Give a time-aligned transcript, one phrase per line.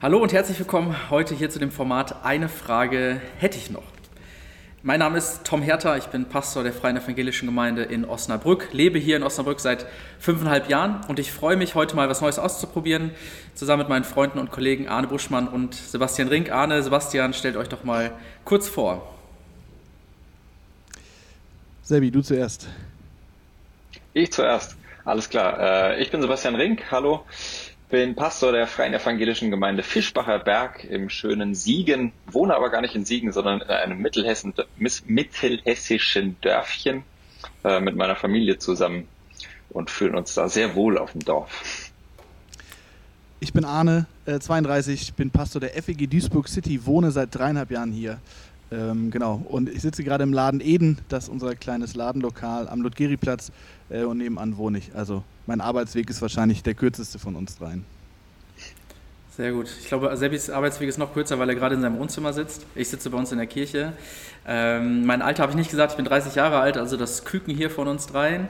[0.00, 3.82] Hallo und herzlich willkommen heute hier zu dem Format Eine Frage hätte ich noch.
[4.84, 9.00] Mein Name ist Tom Herter, ich bin Pastor der Freien Evangelischen Gemeinde in Osnabrück, lebe
[9.00, 9.86] hier in Osnabrück seit
[10.20, 13.10] fünfeinhalb Jahren und ich freue mich, heute mal was Neues auszuprobieren,
[13.56, 16.52] zusammen mit meinen Freunden und Kollegen Arne Buschmann und Sebastian Rink.
[16.52, 18.12] Arne, Sebastian, stellt euch doch mal
[18.44, 19.16] kurz vor.
[21.82, 22.68] Sebi, du zuerst.
[24.12, 24.76] Ich zuerst.
[25.04, 25.58] Alles klar.
[25.58, 26.84] Äh, ich bin Sebastian Rink.
[26.92, 27.24] Hallo
[27.88, 32.94] bin Pastor der Freien Evangelischen Gemeinde Fischbacher Berg im schönen Siegen, wohne aber gar nicht
[32.94, 34.52] in Siegen, sondern in einem mittelhessen,
[35.06, 37.02] mittelhessischen Dörfchen
[37.64, 39.08] äh, mit meiner Familie zusammen
[39.70, 41.90] und fühlen uns da sehr wohl auf dem Dorf.
[43.40, 47.92] Ich bin Arne, äh, 32, bin Pastor der FEG Duisburg City, wohne seit dreieinhalb Jahren
[47.92, 48.18] hier.
[48.70, 52.82] Ähm, genau, und ich sitze gerade im Laden Eden, das ist unser kleines Ladenlokal am
[52.82, 53.50] Ludgeriplatz
[53.88, 54.94] äh, und nebenan wohne ich.
[54.94, 57.84] Also mein Arbeitsweg ist wahrscheinlich der kürzeste von uns dreien.
[59.34, 59.68] Sehr gut.
[59.80, 62.66] Ich glaube, Sebis Arbeitsweg ist noch kürzer, weil er gerade in seinem Wohnzimmer sitzt.
[62.74, 63.94] Ich sitze bei uns in der Kirche.
[64.46, 67.54] Ähm, mein Alter habe ich nicht gesagt, ich bin 30 Jahre alt, also das Küken
[67.54, 68.48] hier von uns dreien.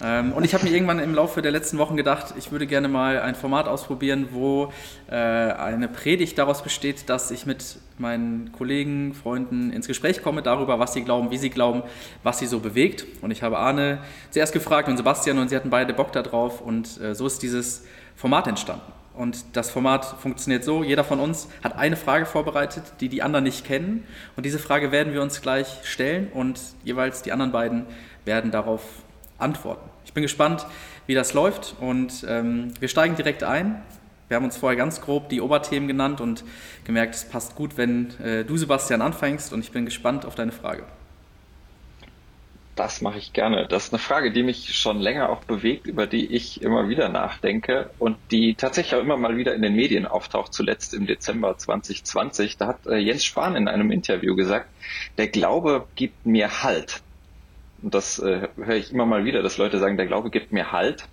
[0.00, 2.88] Ähm, und ich habe mir irgendwann im Laufe der letzten Wochen gedacht, ich würde gerne
[2.88, 4.72] mal ein Format ausprobieren, wo
[5.10, 10.78] äh, eine Predigt daraus besteht, dass ich mit meinen Kollegen, Freunden ins Gespräch komme darüber,
[10.78, 11.82] was sie glauben, wie sie glauben,
[12.22, 13.06] was sie so bewegt.
[13.22, 13.98] Und ich habe Arne
[14.30, 17.84] zuerst gefragt und Sebastian und sie hatten beide Bock darauf und äh, so ist dieses
[18.14, 18.92] Format entstanden.
[19.14, 23.42] Und das Format funktioniert so, jeder von uns hat eine Frage vorbereitet, die die anderen
[23.42, 24.04] nicht kennen.
[24.36, 27.84] Und diese Frage werden wir uns gleich stellen und jeweils die anderen beiden
[28.24, 28.82] werden darauf
[29.38, 29.88] antworten.
[30.04, 30.66] Ich bin gespannt,
[31.06, 33.82] wie das läuft und ähm, wir steigen direkt ein.
[34.28, 36.44] Wir haben uns vorher ganz grob die Oberthemen genannt und
[36.84, 40.52] gemerkt, es passt gut, wenn äh, du, Sebastian, anfängst und ich bin gespannt auf deine
[40.52, 40.84] Frage.
[42.78, 43.66] Das mache ich gerne.
[43.66, 47.08] Das ist eine Frage, die mich schon länger auch bewegt, über die ich immer wieder
[47.08, 51.58] nachdenke und die tatsächlich auch immer mal wieder in den Medien auftaucht, zuletzt im Dezember
[51.58, 52.56] 2020.
[52.56, 54.68] Da hat äh, Jens Spahn in einem Interview gesagt,
[55.16, 57.02] der Glaube gibt mir Halt.
[57.82, 60.72] Und das äh, höre ich immer mal wieder, dass Leute sagen, der Glaube gibt mir
[60.72, 61.08] Halt.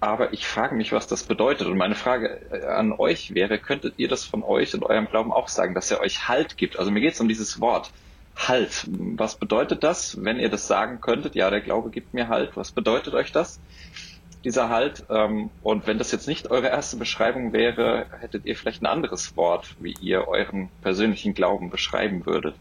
[0.00, 1.66] Aber ich frage mich, was das bedeutet.
[1.66, 5.32] Und meine Frage äh, an euch wäre, könntet ihr das von euch und eurem Glauben
[5.32, 6.78] auch sagen, dass er euch Halt gibt?
[6.78, 7.90] Also mir geht es um dieses Wort
[8.36, 8.86] Halt.
[8.88, 11.34] Was bedeutet das, wenn ihr das sagen könntet?
[11.34, 12.56] Ja, der Glaube gibt mir Halt.
[12.56, 13.60] Was bedeutet euch das?
[14.44, 15.04] Dieser Halt.
[15.08, 19.36] Ähm, und wenn das jetzt nicht eure erste Beschreibung wäre, hättet ihr vielleicht ein anderes
[19.36, 22.54] Wort, wie ihr euren persönlichen Glauben beschreiben würdet,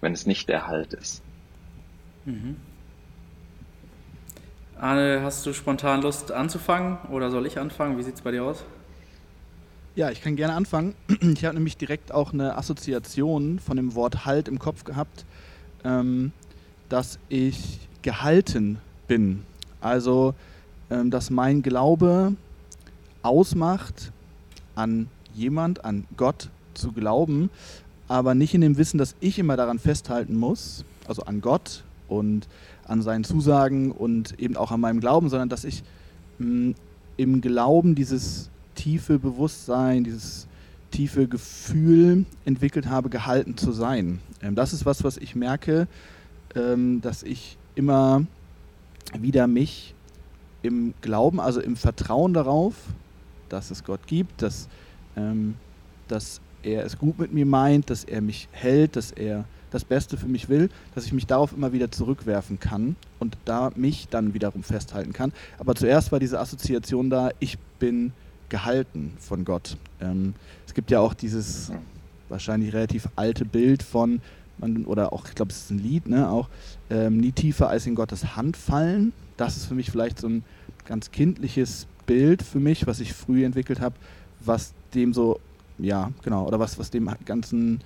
[0.00, 1.22] wenn es nicht der Halt ist.
[2.26, 2.56] Mhm.
[4.78, 7.96] Arne, hast du spontan Lust anzufangen oder soll ich anfangen?
[7.96, 8.64] Wie sieht es bei dir aus?
[9.94, 10.94] Ja, ich kann gerne anfangen.
[11.22, 15.24] Ich habe nämlich direkt auch eine Assoziation von dem Wort Halt im Kopf gehabt,
[15.84, 16.32] ähm,
[16.88, 18.78] dass ich gehalten
[19.08, 19.44] bin.
[19.80, 20.34] Also,
[20.90, 22.34] ähm, dass mein Glaube
[23.22, 24.12] ausmacht,
[24.74, 27.50] an jemand, an Gott zu glauben,
[28.08, 32.48] aber nicht in dem Wissen, dass ich immer daran festhalten muss, also an Gott, und
[32.84, 35.82] an seinen Zusagen und eben auch an meinem Glauben, sondern dass ich
[36.38, 36.74] mh, mm,
[37.16, 40.46] im Glauben dieses tiefe Bewusstsein, dieses
[40.90, 44.20] tiefe Gefühl entwickelt habe, gehalten zu sein.
[44.42, 45.88] Ähm, das ist was, was ich merke,
[46.54, 48.24] ähm, dass ich immer
[49.18, 49.94] wieder mich
[50.62, 52.74] im Glauben, also im Vertrauen darauf,
[53.48, 54.68] dass es Gott gibt, dass,
[55.16, 55.54] ähm,
[56.08, 60.16] dass er es gut mit mir meint, dass er mich hält, dass er das Beste
[60.16, 64.34] für mich will, dass ich mich darauf immer wieder zurückwerfen kann und da mich dann
[64.34, 65.32] wiederum festhalten kann.
[65.58, 68.12] Aber zuerst war diese Assoziation da, ich bin
[68.48, 69.76] gehalten von Gott.
[70.00, 70.34] Ähm,
[70.66, 71.72] es gibt ja auch dieses
[72.28, 74.20] wahrscheinlich relativ alte Bild von,
[74.58, 76.48] man, oder auch, ich glaube, es ist ein Lied, ne, auch
[76.90, 79.12] ähm, nie tiefer als in Gottes Hand fallen.
[79.36, 80.44] Das ist für mich vielleicht so ein
[80.84, 83.96] ganz kindliches Bild für mich, was ich früh entwickelt habe,
[84.40, 85.40] was dem so,
[85.78, 87.80] ja, genau, oder was, was dem ganzen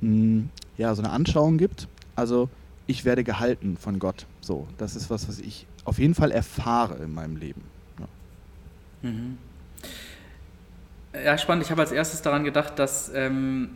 [0.00, 0.44] mh,
[0.76, 1.88] ja, so eine Anschauung gibt.
[2.16, 2.48] Also
[2.86, 4.26] ich werde gehalten von Gott.
[4.40, 7.62] So, das ist was, was ich auf jeden Fall erfahre in meinem Leben.
[7.98, 9.38] Ja, mhm.
[11.12, 11.64] ja spannend.
[11.64, 13.70] Ich habe als erstes daran gedacht, dass ähm,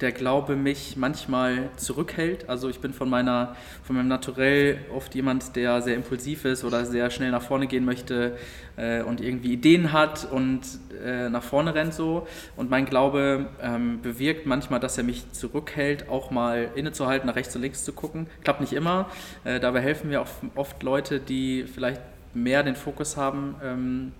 [0.00, 2.48] der Glaube mich manchmal zurückhält.
[2.48, 6.84] Also ich bin von meiner, von meinem Naturell oft jemand, der sehr impulsiv ist oder
[6.84, 8.36] sehr schnell nach vorne gehen möchte
[8.76, 10.60] äh, und irgendwie Ideen hat und
[11.04, 12.28] äh, nach vorne rennt so.
[12.56, 17.56] Und mein Glaube ähm, bewirkt manchmal, dass er mich zurückhält, auch mal innezuhalten, nach rechts
[17.56, 18.28] und links zu gucken.
[18.44, 19.10] Klappt nicht immer.
[19.42, 22.02] Äh, dabei helfen mir auch oft Leute, die vielleicht
[22.34, 24.12] mehr den Fokus haben, ähm,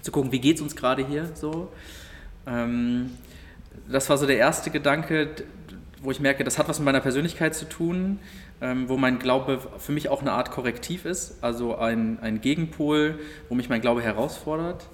[0.00, 1.70] zu gucken, wie geht es uns gerade hier so.
[2.46, 3.10] Ähm,
[3.88, 5.30] das war so der erste Gedanke,
[6.02, 8.18] wo ich merke, das hat was mit meiner Persönlichkeit zu tun,
[8.60, 13.18] ähm, wo mein Glaube für mich auch eine Art Korrektiv ist, also ein, ein Gegenpol,
[13.48, 14.88] wo mich mein Glaube herausfordert.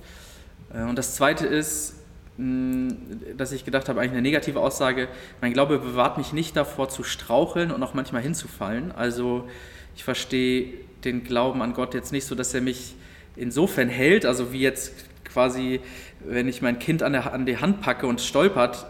[0.75, 1.97] Äh, und das zweite ist,
[2.39, 2.89] mm,
[3.37, 5.09] dass ich gedacht habe, eigentlich eine negative Aussage,
[5.41, 8.93] mein Glaube bewahrt mich nicht davor zu straucheln und auch manchmal hinzufallen.
[8.93, 9.49] Also
[9.95, 10.75] ich verstehe
[11.05, 12.95] den Glauben an Gott jetzt nicht so, dass er mich
[13.37, 15.05] insofern hält, also wie jetzt
[15.37, 15.81] quasi,
[16.21, 18.87] wenn ich mein Kind an, der, an die Hand packe und stolpert,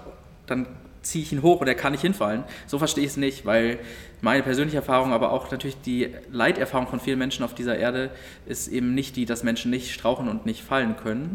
[0.46, 0.68] dann
[1.02, 2.44] ziehe ich ihn hoch und er kann nicht hinfallen.
[2.68, 3.80] So verstehe ich es nicht, weil
[4.20, 8.10] meine persönliche Erfahrung, aber auch natürlich die Leiterfahrung von vielen Menschen auf dieser Erde
[8.46, 11.34] ist eben nicht die, dass Menschen nicht strauchen und nicht fallen können.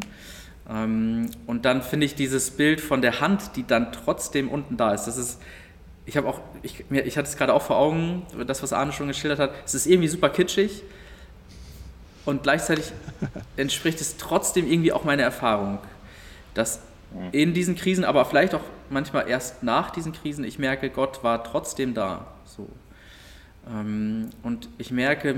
[0.69, 4.93] Ähm, und dann finde ich dieses Bild von der Hand, die dann trotzdem unten da
[4.93, 5.41] ist, das ist,
[6.05, 9.09] ich habe auch, ich, ich hatte es gerade auch vor Augen, das, was Arne schon
[9.09, 10.83] geschildert hat, es ist irgendwie super kitschig
[12.25, 12.91] und gleichzeitig
[13.57, 15.79] entspricht es trotzdem irgendwie auch meiner Erfahrung,
[16.53, 16.79] dass
[17.31, 21.44] in diesen Krisen, aber vielleicht auch manchmal erst nach diesen Krisen, ich merke, Gott war
[21.44, 22.25] trotzdem da.
[22.45, 22.69] So.
[23.69, 25.35] Ähm, und ich merke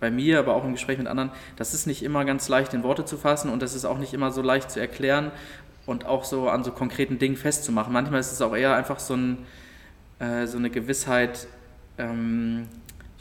[0.00, 2.82] bei mir, aber auch im Gespräch mit anderen, das ist nicht immer ganz leicht in
[2.82, 5.30] Worte zu fassen und das ist auch nicht immer so leicht zu erklären
[5.86, 7.92] und auch so an so konkreten Dingen festzumachen.
[7.92, 9.38] Manchmal ist es auch eher einfach so, ein,
[10.18, 11.46] äh, so eine Gewissheit,
[11.98, 12.68] ähm,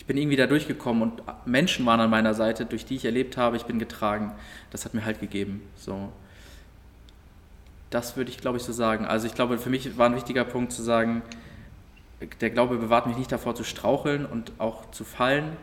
[0.03, 3.37] ich bin irgendwie da durchgekommen und Menschen waren an meiner Seite, durch die ich erlebt
[3.37, 4.33] habe, ich bin getragen.
[4.69, 5.61] Das hat mir halt gegeben.
[5.77, 6.11] So.
[7.89, 9.05] Das würde ich, glaube ich, so sagen.
[9.05, 11.21] Also ich glaube, für mich war ein wichtiger Punkt zu sagen,
[12.41, 15.55] der Glaube bewahrt mich nicht davor zu straucheln und auch zu fallen.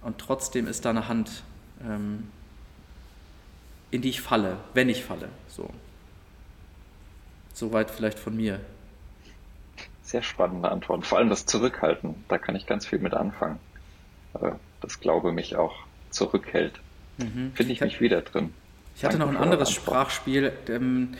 [0.00, 1.42] Und trotzdem ist da eine Hand,
[1.86, 2.28] ähm,
[3.90, 5.28] in die ich falle, wenn ich falle.
[5.48, 5.68] So.
[7.52, 8.58] Soweit vielleicht von mir.
[10.00, 11.04] Sehr spannende Antwort.
[11.04, 13.60] Vor allem das Zurückhalten, da kann ich ganz viel mit anfangen.
[14.40, 15.74] Äh, das Glaube mich auch
[16.10, 16.74] zurückhält.
[17.18, 17.52] Mhm.
[17.54, 18.52] Finde ich mich wieder drin.
[18.96, 20.52] Ich hatte Danke noch ein anderes Sprachspiel.
[20.68, 21.14] Ähm,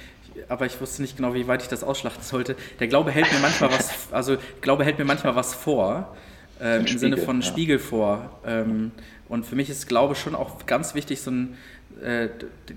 [0.48, 2.56] aber ich wusste nicht genau, wie weit ich das ausschlachten sollte.
[2.80, 6.16] Der Glaube hält mir manchmal was, also Glaube hält mir manchmal was vor,
[6.60, 7.46] ähm, im Spiegel, Sinne von ja.
[7.46, 8.30] Spiegel vor.
[8.46, 8.92] Ähm,
[9.28, 11.58] und für mich ist Glaube schon auch ganz wichtig, so ein,
[12.02, 12.28] äh,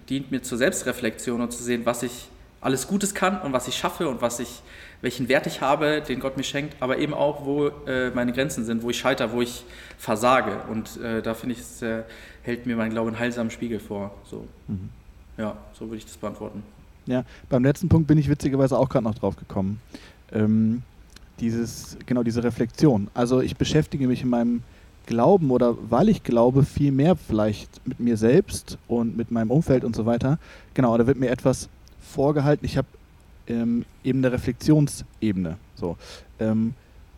[0.09, 2.29] dient mir zur Selbstreflexion und zu sehen, was ich
[2.65, 4.63] alles Gutes kann und was ich schaffe und was ich,
[5.01, 8.65] welchen Wert ich habe, den Gott mir schenkt, aber eben auch, wo äh, meine Grenzen
[8.65, 9.63] sind, wo ich scheitere, wo ich
[9.99, 10.61] versage.
[10.71, 12.01] Und äh, da finde ich, es äh,
[12.41, 14.15] hält mir mein Glaube einen heilsamen Spiegel vor.
[14.23, 14.47] So.
[14.67, 14.89] Mhm.
[15.37, 16.63] Ja, so würde ich das beantworten.
[17.05, 19.79] Ja, beim letzten Punkt bin ich witzigerweise auch gerade noch drauf gekommen.
[20.31, 20.81] Ähm,
[21.39, 23.09] dieses, genau diese Reflexion.
[23.13, 24.63] Also ich beschäftige mich in meinem
[25.05, 29.83] Glauben oder weil ich glaube, viel mehr vielleicht mit mir selbst und mit meinem Umfeld
[29.83, 30.39] und so weiter.
[30.73, 31.69] Genau, da wird mir etwas
[32.05, 32.65] vorgehalten.
[32.65, 32.87] Ich habe
[33.47, 35.57] ähm, eben eine Reflexionsebene.
[35.75, 35.97] So.
[36.39, 36.73] Ähm,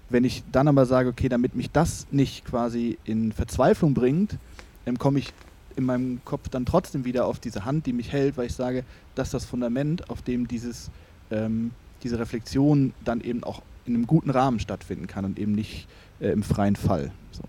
[0.09, 4.37] wenn ich dann aber sage, okay, damit mich das nicht quasi in Verzweiflung bringt,
[4.85, 5.33] ähm, komme ich
[5.75, 8.83] in meinem Kopf dann trotzdem wieder auf diese Hand, die mich hält, weil ich sage,
[9.15, 10.89] dass das Fundament, auf dem dieses,
[11.29, 11.71] ähm,
[12.03, 15.87] diese Reflexion dann eben auch in einem guten Rahmen stattfinden kann und eben nicht
[16.19, 17.11] äh, im freien Fall.
[17.31, 17.43] So.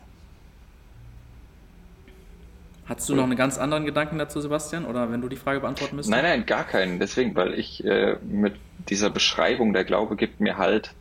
[2.88, 4.86] Hast du noch einen ganz anderen Gedanken dazu, Sebastian?
[4.86, 6.10] Oder wenn du die Frage beantworten müsstest?
[6.10, 6.98] Nein, nein, gar keinen.
[6.98, 8.54] Deswegen, weil ich äh, mit
[8.88, 10.94] dieser Beschreibung, der Glaube gibt mir halt,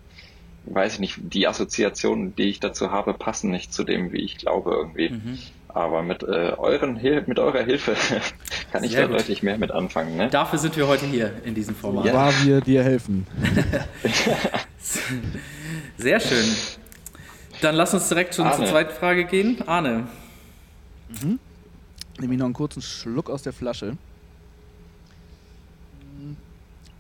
[0.65, 4.37] weiß ich nicht, die Assoziationen, die ich dazu habe, passen nicht zu dem, wie ich
[4.37, 5.09] glaube irgendwie.
[5.11, 5.39] Mhm.
[5.69, 7.95] Aber mit, äh, euren, mit eurer Hilfe
[8.73, 9.19] kann ich Sehr da gut.
[9.19, 10.17] deutlich mehr mit anfangen.
[10.17, 10.29] Ne?
[10.29, 12.03] Dafür sind wir heute hier in diesem Format.
[12.05, 12.13] Ja.
[12.13, 13.27] War wir dir helfen.
[15.97, 16.45] Sehr schön.
[17.61, 19.63] Dann lass uns direkt schon zur zweiten Frage gehen.
[19.67, 20.07] Arne.
[21.21, 21.39] Mhm.
[22.19, 23.97] Nehme ich noch einen kurzen Schluck aus der Flasche.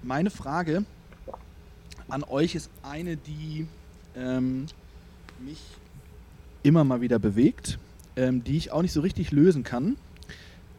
[0.03, 0.85] Meine Frage
[2.07, 3.67] an euch ist eine, die
[4.15, 4.67] ähm,
[5.39, 5.59] mich
[6.63, 7.79] immer mal wieder bewegt
[8.17, 9.95] ähm, die ich auch nicht so richtig lösen kann,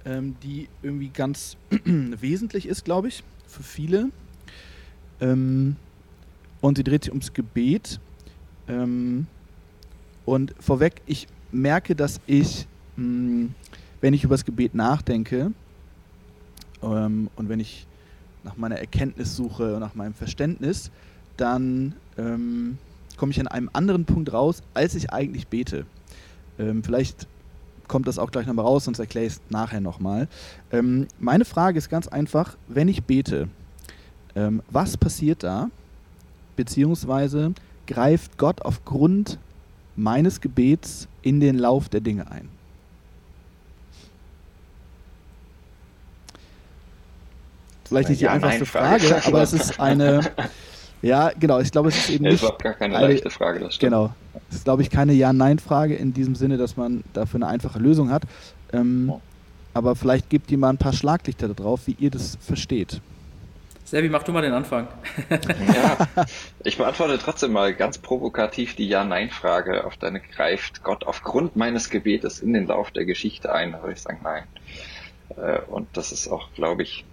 [0.05, 4.11] ähm, die irgendwie ganz wesentlich ist, glaube ich, für viele.
[5.21, 5.77] Ähm,
[6.61, 8.01] und sie dreht sich ums Gebet.
[8.67, 9.27] Ähm,
[10.27, 13.55] und vorweg, ich merke, dass ich, mh, hm,
[14.01, 15.53] wenn ich über das Gebet nachdenke
[16.83, 17.87] ähm, und wenn ich
[18.45, 20.91] nach meiner Erkenntnis suche und nach meinem Verständnis,
[21.37, 22.79] dann ähm,
[23.17, 25.87] komme ich an einem anderen Punkt raus, als ich eigentlich bete.
[26.59, 27.27] Ähm, vielleicht
[27.89, 30.29] kommt das auch gleich nochmal raus, sonst erkläre ich es nachher nochmal.
[30.71, 33.49] Ähm, meine Frage ist ganz einfach, wenn ich bete,
[34.35, 35.71] ähm, was passiert da?
[36.57, 37.55] Beziehungsweise
[37.87, 39.39] greift Gott aufgrund
[39.97, 42.49] meines Gebets in den Lauf der Dinge ein?
[47.89, 50.21] Vielleicht nicht die ja, einfachste Frage, aber es ist eine,
[51.03, 51.61] Ja, genau.
[51.61, 52.43] Ich glaube, es ist eben nicht.
[52.43, 53.93] Das ist gar keine eine, leichte Frage, das stimmt.
[53.93, 54.15] Genau.
[54.51, 58.11] Es ist, glaube ich, keine Ja-Nein-Frage in diesem Sinne, dass man dafür eine einfache Lösung
[58.11, 58.23] hat.
[58.73, 59.21] Ähm, oh.
[59.75, 63.01] Aber vielleicht gibt jemand ein paar Schlaglichter darauf, wie ihr das versteht.
[63.85, 64.89] Servi, mach du mal den Anfang.
[65.31, 66.27] ja,
[66.65, 72.41] ich beantworte trotzdem mal ganz provokativ die Ja-Nein-Frage auf deine greift Gott aufgrund meines Gebetes
[72.41, 73.73] in den Lauf der Geschichte ein.
[73.73, 74.45] Da würde ich sagen, nein.
[75.37, 77.05] Äh, und das ist auch, glaube ich,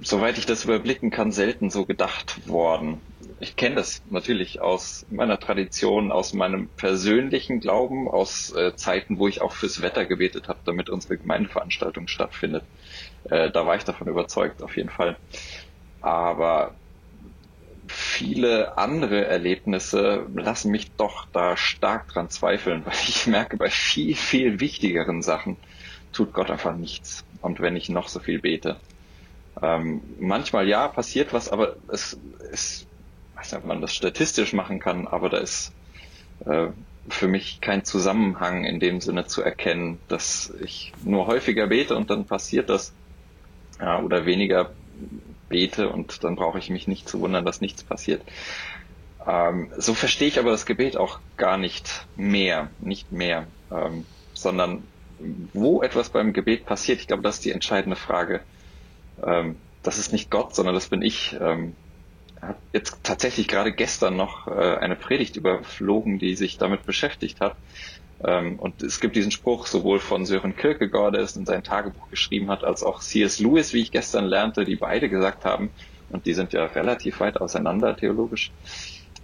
[0.00, 3.00] soweit ich das überblicken kann, selten so gedacht worden.
[3.40, 9.28] Ich kenne das natürlich aus meiner Tradition, aus meinem persönlichen Glauben, aus äh, Zeiten, wo
[9.28, 12.64] ich auch fürs Wetter gebetet habe, damit unsere Gemeindeveranstaltung stattfindet.
[13.24, 15.16] Äh, da war ich davon überzeugt, auf jeden Fall.
[16.00, 16.74] Aber
[17.88, 24.14] viele andere Erlebnisse lassen mich doch da stark dran zweifeln, weil ich merke, bei viel,
[24.14, 25.58] viel wichtigeren Sachen
[26.12, 27.24] tut Gott einfach nichts.
[27.40, 28.80] Und wenn ich noch so viel bete.
[29.62, 32.14] Ähm, manchmal ja, passiert was, aber es
[32.52, 32.88] ist,
[33.34, 35.74] weiß nicht, ob man das statistisch machen kann, aber da ist
[36.44, 36.68] äh,
[37.08, 42.10] für mich kein Zusammenhang in dem Sinne zu erkennen, dass ich nur häufiger bete und
[42.10, 42.96] dann passiert das
[43.80, 44.76] ja, oder weniger
[45.48, 48.24] bete und dann brauche ich mich nicht zu wundern, dass nichts passiert.
[49.26, 54.88] Ähm, so verstehe ich aber das Gebet auch gar nicht mehr, nicht mehr, ähm, sondern
[55.18, 58.46] wo etwas beim Gebet passiert, ich glaube, das ist die entscheidende Frage.
[59.24, 61.36] Ähm, das ist nicht Gott, sondern das bin ich.
[61.40, 61.74] Ähm,
[62.42, 67.56] habe jetzt tatsächlich gerade gestern noch äh, eine Predigt überflogen, die sich damit beschäftigt hat.
[68.24, 72.08] Ähm, und es gibt diesen Spruch sowohl von Sören Kierkegaard, der es in sein Tagebuch
[72.10, 73.38] geschrieben hat, als auch C.S.
[73.38, 75.70] Lewis, wie ich gestern lernte, die beide gesagt haben,
[76.08, 78.52] und die sind ja relativ weit auseinander theologisch,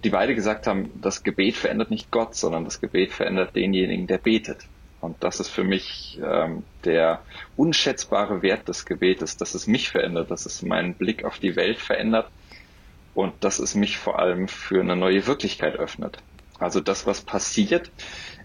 [0.03, 4.19] die beide gesagt haben, das Gebet verändert nicht Gott, sondern das Gebet verändert denjenigen, der
[4.19, 4.69] betet.
[5.03, 7.23] Und das ist für mich ähm, der
[7.57, 11.81] unschätzbare Wert des Gebetes, dass es mich verändert, dass es meinen Blick auf die Welt
[11.81, 12.31] verändert
[13.13, 16.19] und dass es mich vor allem für eine neue Wirklichkeit öffnet.
[16.61, 17.91] Also das, was passiert,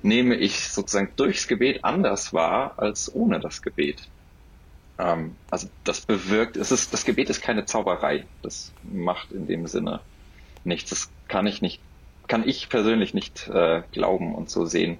[0.01, 4.07] nehme ich sozusagen durchs Gebet anders wahr als ohne das Gebet.
[4.97, 8.25] Ähm, also das bewirkt, es ist, das Gebet ist keine Zauberei.
[8.41, 10.01] Das macht in dem Sinne
[10.63, 10.89] nichts.
[10.89, 11.81] Das kann ich nicht,
[12.27, 14.97] kann ich persönlich nicht äh, glauben und so sehen.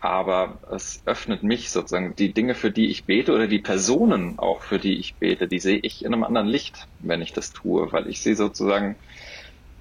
[0.00, 4.62] Aber es öffnet mich sozusagen die Dinge, für die ich bete oder die Personen auch,
[4.62, 7.90] für die ich bete, die sehe ich in einem anderen Licht, wenn ich das tue,
[7.92, 8.96] weil ich sie sozusagen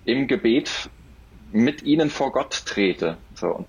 [0.06, 0.90] im Gebet
[1.52, 3.18] mit ihnen vor Gott trete.
[3.36, 3.68] So, und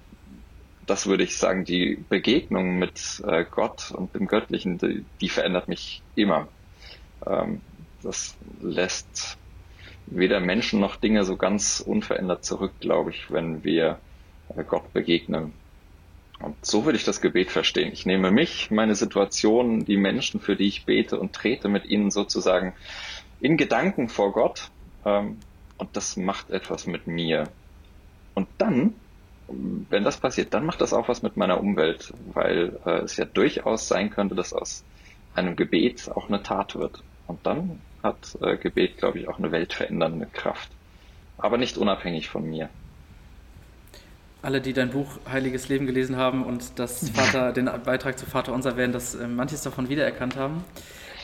[0.86, 5.68] das würde ich sagen, die Begegnung mit äh, Gott und dem Göttlichen, die, die verändert
[5.68, 6.48] mich immer.
[7.26, 7.60] Ähm,
[8.02, 9.36] das lässt
[10.06, 13.98] weder Menschen noch Dinge so ganz unverändert zurück, glaube ich, wenn wir
[14.54, 15.52] äh, Gott begegnen.
[16.40, 17.92] Und so würde ich das Gebet verstehen.
[17.92, 22.10] Ich nehme mich, meine Situation, die Menschen, für die ich bete und trete mit ihnen
[22.10, 22.74] sozusagen
[23.40, 24.70] in Gedanken vor Gott.
[25.04, 25.38] Ähm,
[25.78, 27.48] und das macht etwas mit mir.
[28.34, 28.94] Und dann
[29.48, 33.24] wenn das passiert, dann macht das auch was mit meiner Umwelt, weil äh, es ja
[33.24, 34.84] durchaus sein könnte, dass aus
[35.34, 37.02] einem Gebet auch eine Tat wird.
[37.26, 40.70] Und dann hat äh, Gebet, glaube ich, auch eine weltverändernde Kraft.
[41.38, 42.70] Aber nicht unabhängig von mir.
[44.46, 48.52] Alle, die dein Buch Heiliges Leben gelesen haben und das Vater, den Beitrag zu Vater
[48.52, 50.62] Unser werden, das äh, manches davon wiedererkannt haben.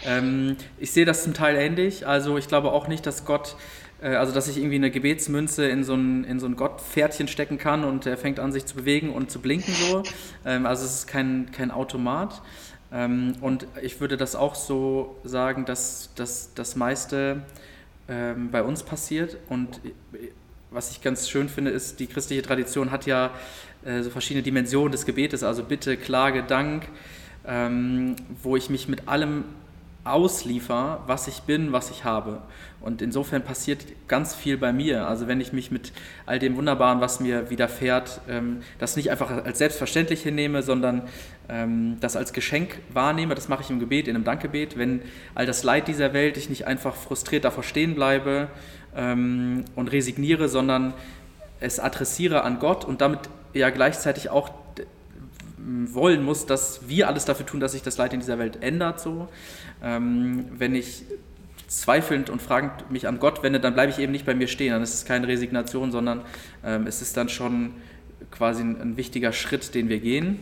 [0.05, 2.05] Ähm, ich sehe das zum Teil ähnlich.
[2.05, 3.55] Also ich glaube auch nicht, dass Gott
[4.02, 7.59] äh, also, dass ich irgendwie eine Gebetsmünze in so ein, in so ein Gottpferdchen stecken
[7.59, 10.02] kann und er fängt an, sich zu bewegen und zu blinken so.
[10.45, 12.43] Ähm, also, es ist kein, kein Automat.
[12.93, 17.43] Ähm, und ich würde das auch so sagen, dass, dass das meiste
[18.09, 19.38] ähm, bei uns passiert.
[19.49, 19.81] Und
[20.73, 23.31] was ich ganz schön finde, ist, die christliche Tradition hat ja
[23.85, 26.88] äh, so verschiedene Dimensionen des Gebetes, also Bitte, Klage, Dank,
[28.41, 29.43] wo ich mich mit allem
[30.05, 32.41] ausliefer, was ich bin, was ich habe.
[32.81, 35.07] Und insofern passiert ganz viel bei mir.
[35.07, 35.93] Also wenn ich mich mit
[36.26, 41.02] all dem Wunderbaren, was mir widerfährt, ähm, das nicht einfach als selbstverständlich hinnehme, sondern
[41.49, 45.02] ähm, das als Geschenk wahrnehme, das mache ich im Gebet, in einem Dankgebet, wenn
[45.37, 48.49] all das Leid dieser Welt ich nicht einfach frustriert davor stehen bleibe
[48.96, 50.94] ähm, und resigniere, sondern
[51.61, 53.20] es adressiere an Gott und damit
[53.54, 54.50] ja gleichzeitig auch
[55.64, 59.00] wollen muss, dass wir alles dafür tun, dass sich das Leid in dieser Welt ändert.
[59.00, 59.28] So.
[59.82, 61.04] Ähm, wenn ich
[61.68, 64.72] zweifelnd und fragend mich an Gott wende, dann bleibe ich eben nicht bei mir stehen.
[64.72, 66.22] Dann ist es keine Resignation, sondern
[66.64, 67.72] ähm, es ist dann schon
[68.30, 70.38] quasi ein, ein, wichtiger Schritt, den wir gehen.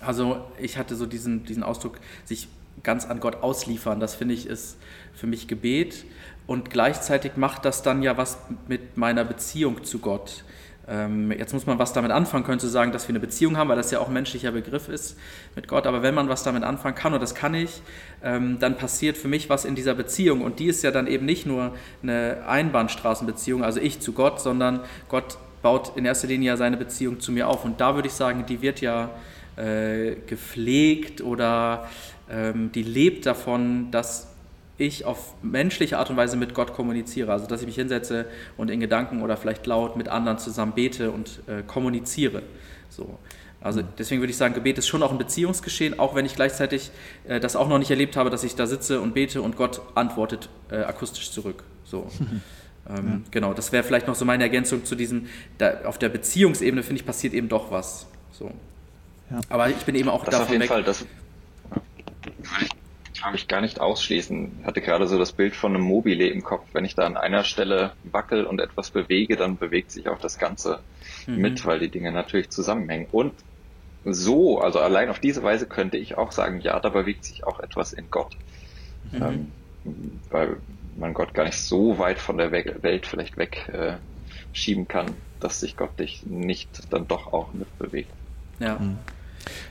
[0.00, 2.48] Also ich hatte so diesen, diesen Ausdruck, sich
[2.82, 4.00] ganz an Gott ausliefern.
[4.00, 4.76] Das finde ich ist
[5.14, 6.04] für mich Gebet.
[6.46, 10.44] Und gleichzeitig macht das dann ja was mit meiner Beziehung zu Gott.
[10.88, 13.68] Ähm, jetzt muss man was damit anfangen können, zu sagen, dass wir eine Beziehung haben,
[13.68, 15.16] weil das ja auch ein menschlicher Begriff ist
[15.54, 15.86] mit Gott.
[15.86, 17.82] Aber wenn man was damit anfangen kann, und das kann ich,
[18.22, 20.42] ähm, dann passiert für mich was in dieser Beziehung.
[20.42, 24.80] Und die ist ja dann eben nicht nur eine Einbahnstraßenbeziehung, also ich zu Gott, sondern
[25.08, 27.64] Gott baut in erster Linie ja seine Beziehung zu mir auf.
[27.64, 29.10] Und da würde ich sagen, die wird ja
[29.56, 31.88] äh, gepflegt oder
[32.28, 34.31] ähm, die lebt davon, dass
[34.82, 37.32] ich auf menschliche Art und Weise mit Gott kommuniziere.
[37.32, 41.10] Also dass ich mich hinsetze und in Gedanken oder vielleicht laut mit anderen zusammen bete
[41.10, 42.42] und äh, kommuniziere.
[42.90, 43.18] So.
[43.60, 46.90] Also deswegen würde ich sagen, Gebet ist schon auch ein Beziehungsgeschehen, auch wenn ich gleichzeitig
[47.28, 49.80] äh, das auch noch nicht erlebt habe, dass ich da sitze und bete und Gott
[49.94, 51.62] antwortet äh, akustisch zurück.
[51.84, 52.10] So.
[52.90, 53.20] ähm, ja.
[53.30, 55.26] Genau, das wäre vielleicht noch so meine Ergänzung zu diesem,
[55.58, 58.06] da, auf der Beziehungsebene finde ich passiert eben doch was.
[58.32, 58.50] So.
[59.30, 59.40] Ja.
[59.48, 60.68] Aber ich bin eben auch das davon auf jeden weg.
[60.68, 62.81] Fall, das würde ich,
[63.22, 64.58] glaube ich, gar nicht ausschließen.
[64.60, 66.66] Ich hatte gerade so das Bild von einem Mobile im Kopf.
[66.72, 70.38] Wenn ich da an einer Stelle wackel und etwas bewege, dann bewegt sich auch das
[70.38, 70.80] Ganze
[71.26, 71.36] mhm.
[71.36, 73.06] mit, weil die Dinge natürlich zusammenhängen.
[73.12, 73.32] Und
[74.04, 77.60] so, also allein auf diese Weise könnte ich auch sagen, ja, da bewegt sich auch
[77.60, 78.36] etwas in Gott.
[79.12, 79.22] Mhm.
[79.22, 79.52] Ähm,
[80.30, 80.56] weil
[80.96, 85.76] man Gott gar nicht so weit von der Welt vielleicht wegschieben äh, kann, dass sich
[85.76, 88.10] Gott dich nicht dann doch auch mitbewegt.
[88.58, 88.78] Ja.
[88.78, 88.98] Mhm.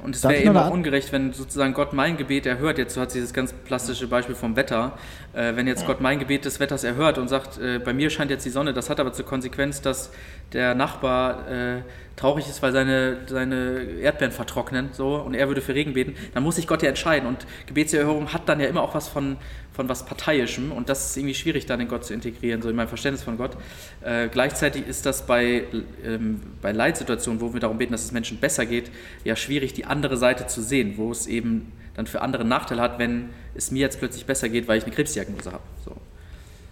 [0.03, 2.77] Und es wäre eben auch ungerecht, wenn sozusagen Gott mein Gebet erhört.
[2.77, 4.97] Jetzt hat sie dieses ganz plastische Beispiel vom Wetter.
[5.33, 5.87] Äh, wenn jetzt ja.
[5.87, 8.73] Gott mein Gebet des Wetters erhört und sagt, äh, bei mir scheint jetzt die Sonne,
[8.73, 10.11] das hat aber zur Konsequenz, dass
[10.53, 11.81] der Nachbar äh,
[12.15, 16.43] traurig ist, weil seine, seine Erdbeeren vertrocknen so, und er würde für Regen beten, dann
[16.43, 17.27] muss sich Gott ja entscheiden.
[17.27, 19.37] Und Gebetserhörung hat dann ja immer auch was von,
[19.73, 22.75] von was Parteiischem und das ist irgendwie schwierig, dann in Gott zu integrieren, so in
[22.75, 23.57] meinem Verständnis von Gott.
[24.01, 25.63] Äh, gleichzeitig ist das bei,
[26.03, 28.91] ähm, bei Leitsituationen, wo wir darum beten, dass es Menschen besser geht,
[29.23, 32.99] ja schwierig, die andere Seite zu sehen, wo es eben dann für andere Nachteile hat,
[32.99, 35.63] wenn es mir jetzt plötzlich besser geht, weil ich eine Krebsdiagnose habe.
[35.85, 35.91] So.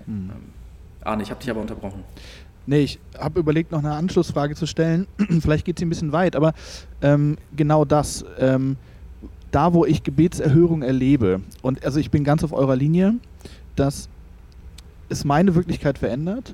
[0.05, 0.31] Hm.
[0.31, 0.31] Ähm,
[1.01, 2.03] Arne, ich habe dich aber unterbrochen.
[2.65, 5.07] Nee, ich habe überlegt, noch eine Anschlussfrage zu stellen.
[5.41, 6.53] Vielleicht geht sie ein bisschen weit, aber
[7.01, 8.23] ähm, genau das.
[8.37, 8.77] Ähm,
[9.51, 13.15] da, wo ich Gebetserhörung erlebe, und also ich bin ganz auf eurer Linie,
[13.75, 14.09] dass
[15.09, 16.53] es meine Wirklichkeit verändert,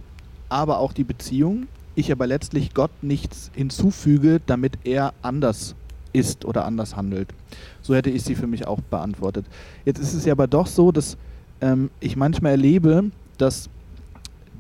[0.50, 1.68] aber auch die Beziehung.
[1.96, 5.76] Ich aber letztlich Gott nichts hinzufüge, damit er anders
[6.14, 7.34] ist oder anders handelt.
[7.82, 9.46] So hätte ich sie für mich auch beantwortet.
[9.86, 11.18] Jetzt ist es ja aber doch so, dass
[11.62, 13.70] ähm, ich manchmal erlebe, dass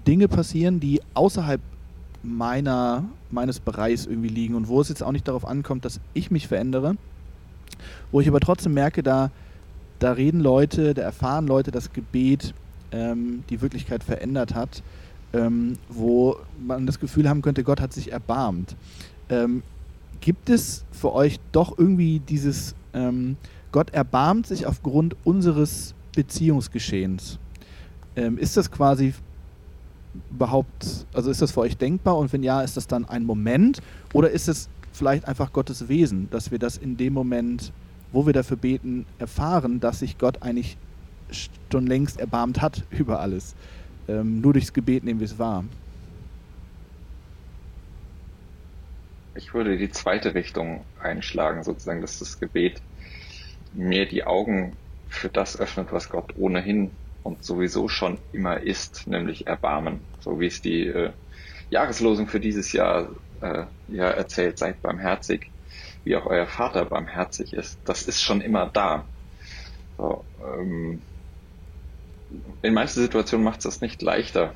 [0.06, 1.62] Dinge passieren, die außerhalb
[2.24, 6.32] meiner, meines Bereichs irgendwie liegen und wo es jetzt auch nicht darauf ankommt, dass ich
[6.32, 6.96] mich verändere,
[8.12, 9.32] wo ich aber trotzdem merke, da,
[10.00, 12.53] da reden Leute, da erfahren Leute, dass Gebet
[12.91, 14.84] ähm, die Wirklichkeit verändert hat,
[15.33, 18.75] ähm, wo man das Gefühl haben könnte, Gott hat sich erbarmt.
[19.29, 19.64] Ähm,
[20.22, 23.38] gibt es für euch doch irgendwie dieses, ähm,
[23.72, 27.38] Gott erbarmt sich aufgrund unseres Beziehungsgeschehens?
[28.16, 29.14] Ähm, ist das quasi
[30.31, 33.81] überhaupt, also ist das für euch denkbar und wenn ja, ist das dann ein Moment
[34.14, 37.72] oder ist es vielleicht einfach Gottes Wesen, dass wir das in dem Moment,
[38.12, 40.77] wo wir dafür beten, erfahren, dass sich Gott eigentlich
[41.72, 43.55] schon längst erbarmt hat über alles.
[44.08, 45.64] Ähm, nur durchs Gebet nehmen wir es wahr.
[49.36, 52.81] Ich würde die zweite Richtung einschlagen, sozusagen, dass das Gebet
[53.74, 54.74] mir die Augen
[55.10, 56.92] für das öffnet, was Gott ohnehin
[57.24, 60.00] und sowieso schon immer ist, nämlich Erbarmen.
[60.22, 61.12] So wie es die äh,
[61.70, 63.10] Jahreslosung für dieses Jahr
[63.46, 65.51] äh, ja erzählt, seid barmherzig,
[66.03, 67.79] wie auch euer Vater barmherzig ist.
[67.86, 69.08] Das ist schon immer da.
[69.98, 71.01] So, ähm,
[72.62, 74.55] in manchen Situationen macht es das nicht leichter.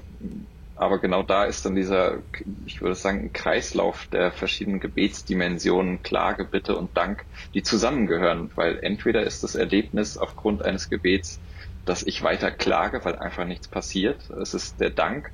[0.76, 2.20] Aber genau da ist dann dieser,
[2.66, 8.52] ich würde sagen, ein Kreislauf der verschiedenen Gebetsdimensionen, Klage, Bitte und Dank, die zusammengehören.
[8.56, 11.40] Weil entweder ist das Erlebnis aufgrund eines Gebets
[11.86, 14.30] dass ich weiter klage, weil einfach nichts passiert.
[14.30, 15.32] Es ist der Dank,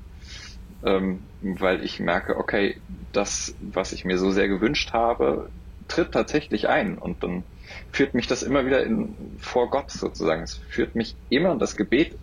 [0.86, 5.52] ähm, weil ich merke, okay, das, was ich mir so sehr gewünscht habe,
[5.88, 7.46] tritt tatsächlich ein und dann
[7.92, 10.44] führt mich das immer wieder in, vor Gott sozusagen.
[10.44, 12.20] Es führt mich immer, das Gebet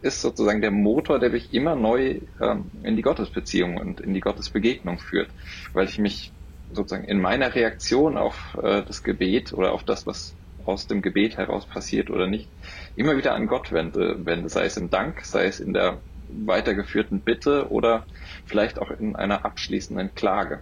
[0.00, 4.20] ist sozusagen der Motor, der mich immer neu ähm, in die Gottesbeziehung und in die
[4.20, 5.30] Gottesbegegnung führt,
[5.72, 6.32] weil ich mich
[6.70, 11.36] sozusagen in meiner Reaktion auf äh, das Gebet oder auf das, was aus dem Gebet
[11.36, 12.50] heraus passiert oder nicht,
[12.94, 17.20] immer wieder an Gott wende, wende, sei es im Dank, sei es in der weitergeführten
[17.20, 18.06] Bitte oder
[18.46, 20.60] vielleicht auch in einer abschließenden Klage.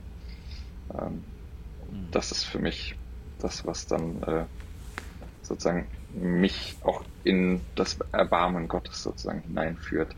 [0.92, 1.24] Ähm,
[1.90, 2.08] mhm.
[2.10, 2.94] das ist für mich
[3.40, 4.44] das, was dann äh,
[5.42, 10.14] sozusagen mich auch in das Erbarmen Gottes sozusagen hineinführt.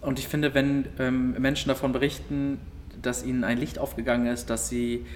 [0.00, 2.58] Und ich finde, wenn ähm, Menschen davon berichten,
[3.02, 5.06] dass ihnen ein Licht aufgegangen ist, dass sie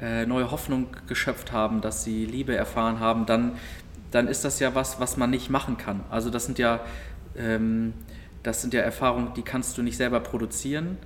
[0.00, 3.52] äh, neue Hoffnung geschöpft haben, dass sie Liebe erfahren haben, dann,
[4.10, 6.00] dann ist das ja was, was man nicht machen kann.
[6.10, 6.80] Also das sind ja,
[7.36, 7.94] ähm,
[8.44, 10.98] das sind ja Erfahrungen, die kannst du nicht selber produzieren.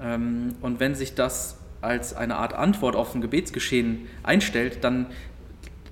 [0.00, 5.06] Ähm, und wenn sich das als eine Art Antwort auf ein Gebetsgeschehen einstellt, dann,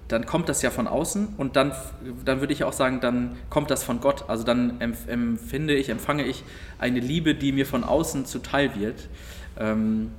[0.06, 1.72] dann kommt das ja von außen und dann,
[2.24, 4.24] dann würde ich auch sagen, dann kommt das von Gott.
[4.28, 6.44] Also dann empfinde ich, empfange ich
[6.78, 9.08] eine Liebe, die mir von außen zuteil wird,
[9.58, 10.12] ähm,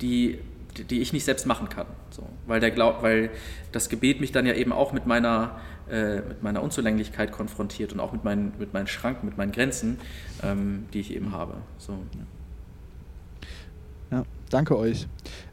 [0.00, 0.38] die
[0.84, 1.86] die ich nicht selbst machen kann.
[2.10, 3.30] So, weil, der Glaub, weil
[3.72, 5.58] das Gebet mich dann ja eben auch mit meiner,
[5.90, 9.98] äh, mit meiner Unzulänglichkeit konfrontiert und auch mit meinen, mit meinen Schranken, mit meinen Grenzen,
[10.42, 11.54] ähm, die ich eben habe.
[11.78, 11.98] So.
[14.10, 15.06] Ja, danke euch.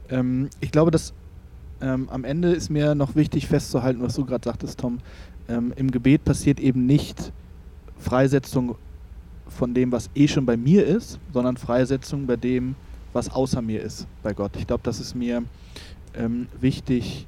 [0.10, 1.14] Ähm, ich glaube, dass
[1.82, 5.00] ähm, am Ende ist mir noch wichtig festzuhalten, was du gerade sagtest, Tom.
[5.48, 7.32] Ähm, Im Gebet passiert eben nicht
[7.98, 8.76] Freisetzung
[9.48, 12.76] von dem, was eh schon bei mir ist, sondern Freisetzung bei dem,
[13.14, 14.56] was außer mir ist, bei Gott.
[14.58, 15.44] Ich glaube, das ist mir
[16.16, 17.28] ähm, wichtig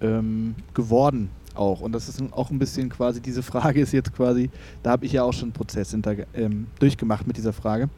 [0.00, 1.80] ähm, geworden auch.
[1.80, 4.50] Und das ist auch ein bisschen quasi, diese Frage ist jetzt quasi,
[4.82, 7.88] da habe ich ja auch schon einen Prozess hinter, ähm, durchgemacht mit dieser Frage.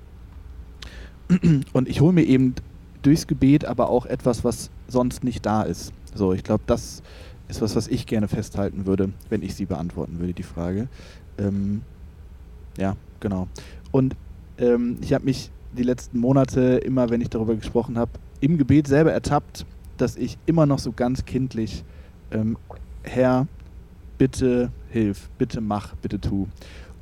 [1.72, 2.54] Und ich hole mir eben
[3.02, 5.92] durchs Gebet aber auch etwas, was sonst nicht da ist.
[6.14, 7.02] So, ich glaube, das
[7.48, 10.88] ist was, was ich gerne festhalten würde, wenn ich sie beantworten würde, die Frage.
[11.38, 11.82] Ähm,
[12.76, 13.48] ja, genau.
[13.90, 14.16] Und
[14.58, 18.86] ähm, ich habe mich die letzten Monate immer, wenn ich darüber gesprochen habe, im Gebet
[18.86, 19.66] selber ertappt,
[19.96, 21.84] dass ich immer noch so ganz kindlich,
[22.30, 22.56] ähm,
[23.02, 23.46] Herr,
[24.18, 26.46] bitte hilf, bitte mach, bitte tu.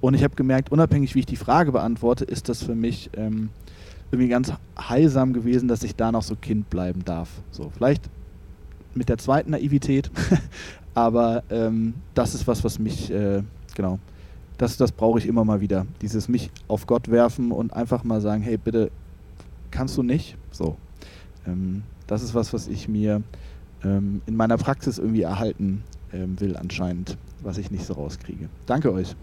[0.00, 3.48] Und ich habe gemerkt, unabhängig wie ich die Frage beantworte, ist das für mich ähm,
[4.10, 7.28] irgendwie ganz heilsam gewesen, dass ich da noch so Kind bleiben darf.
[7.50, 8.08] So, vielleicht
[8.94, 10.10] mit der zweiten Naivität,
[10.94, 13.42] aber ähm, das ist was, was mich, äh,
[13.74, 13.98] genau,
[14.58, 15.86] das, das brauche ich immer mal wieder.
[16.00, 18.90] Dieses mich auf Gott werfen und einfach mal sagen, hey, bitte,
[19.70, 20.36] kannst du nicht?
[20.50, 20.76] So.
[21.46, 23.22] Ähm, das ist was, was ich mir
[23.86, 28.48] ähm, in meiner Praxis irgendwie erhalten ähm, will anscheinend, was ich nicht so rauskriege.
[28.66, 29.14] Danke euch.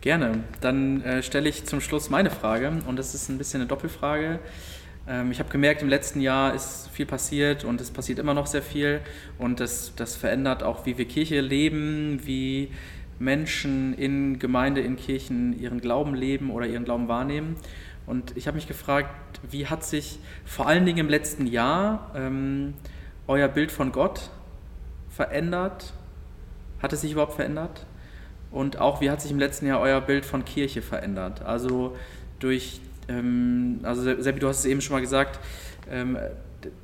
[0.00, 0.44] Gerne.
[0.60, 4.38] Dann äh, stelle ich zum Schluss meine Frage und das ist ein bisschen eine Doppelfrage.
[5.06, 8.46] Ähm, ich habe gemerkt, im letzten Jahr ist viel passiert und es passiert immer noch
[8.46, 9.00] sehr viel
[9.38, 12.70] und das, das verändert auch, wie wir Kirche leben, wie
[13.18, 17.56] Menschen in Gemeinde, in Kirchen ihren Glauben leben oder ihren Glauben wahrnehmen.
[18.06, 22.74] Und ich habe mich gefragt, wie hat sich vor allen Dingen im letzten Jahr ähm,
[23.30, 24.28] euer Bild von Gott
[25.08, 25.92] verändert?
[26.82, 27.86] Hat es sich überhaupt verändert?
[28.50, 31.42] Und auch, wie hat sich im letzten Jahr euer Bild von Kirche verändert?
[31.42, 31.96] Also
[32.40, 35.38] durch, ähm, also Seppi, du hast es eben schon mal gesagt,
[35.88, 36.18] ähm,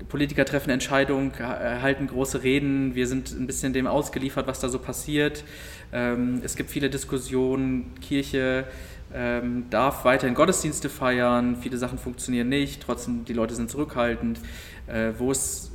[0.09, 4.79] Politiker treffen Entscheidungen, halten große Reden, wir sind ein bisschen dem ausgeliefert, was da so
[4.79, 5.45] passiert.
[5.93, 8.65] Ähm, es gibt viele Diskussionen, Kirche
[9.13, 14.41] ähm, darf weiterhin Gottesdienste feiern, viele Sachen funktionieren nicht, trotzdem die Leute sind zurückhaltend.
[14.87, 15.73] Äh, wo ist,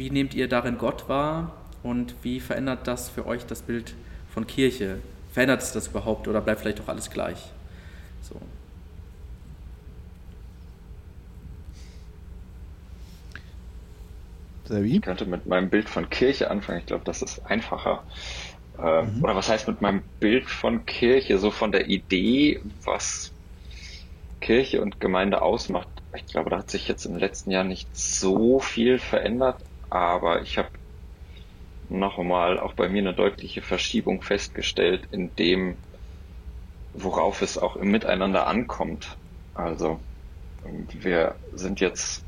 [0.00, 3.94] wie nehmt ihr darin Gott wahr und wie verändert das für euch das Bild
[4.32, 4.96] von Kirche?
[5.30, 7.50] Verändert es das überhaupt oder bleibt vielleicht doch alles gleich?
[8.22, 8.40] So.
[14.74, 16.78] Ich könnte mit meinem Bild von Kirche anfangen.
[16.78, 18.02] Ich glaube, das ist einfacher.
[18.78, 19.22] Äh, mhm.
[19.22, 21.38] Oder was heißt mit meinem Bild von Kirche?
[21.38, 23.32] So von der Idee, was
[24.40, 25.88] Kirche und Gemeinde ausmacht.
[26.14, 30.58] Ich glaube, da hat sich jetzt im letzten Jahr nicht so viel verändert, aber ich
[30.58, 30.70] habe
[31.88, 35.76] noch einmal auch bei mir eine deutliche Verschiebung festgestellt in dem,
[36.92, 39.18] worauf es auch im Miteinander ankommt.
[39.54, 40.00] Also
[40.92, 42.24] wir sind jetzt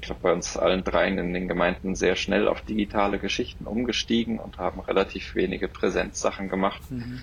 [0.00, 4.38] ich glaube, bei uns allen dreien in den Gemeinden sehr schnell auf digitale Geschichten umgestiegen
[4.38, 6.82] und haben relativ wenige Präsenzsachen gemacht.
[6.90, 7.22] Mhm.